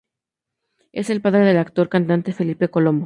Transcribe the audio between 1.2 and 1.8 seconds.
padre del